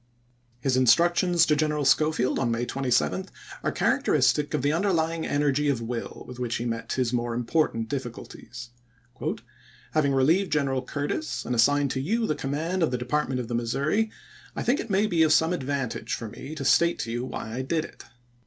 His 0.61 0.75
instructions 0.77 1.45
to 1.45 1.55
Greneral 1.55 1.85
Schofield, 1.85 2.39
on 2.39 2.49
May 2.49 2.65
27, 2.65 3.27
are 3.61 3.71
characteristic 3.71 4.55
of 4.55 4.63
the 4.63 4.73
underlying 4.73 5.27
energy 5.27 5.69
of 5.69 5.79
1863. 5.79 5.85
will 5.85 6.25
with 6.25 6.39
which 6.39 6.55
he 6.55 6.65
met 6.65 6.93
his 6.93 7.13
more 7.13 7.35
important 7.35 7.87
diffi 7.87 8.09
culties." 8.09 8.69
Having 9.93 10.13
relieved 10.15 10.51
General 10.51 10.81
Curtis 10.81 11.45
and 11.45 11.53
as 11.53 11.61
signed 11.61 11.95
you 11.95 12.21
to 12.21 12.25
the 12.25 12.33
command 12.33 12.81
of 12.81 12.89
the 12.89 12.97
Department 12.97 13.39
of 13.41 13.45
206 13.47 13.75
ABRAHAM 13.75 13.89
LINCOLN 13.89 14.09
CHAP. 14.09 14.09
VIII. 14.09 14.09
the 14.09 14.53
Missouri, 14.55 14.55
I 14.55 14.63
think 14.63 14.79
it 14.79 14.91
may 14.91 15.05
be 15.05 15.21
of 15.21 15.31
some 15.31 15.53
advantage 15.53 16.15
for 16.15 16.29
me 16.29 16.55
to 16.55 16.65
state 16.65 16.97
to 16.97 17.11
you 17.11 17.23
why 17.25 17.53
I 17.53 17.61
did 17.61 17.85
it. 17.85 18.03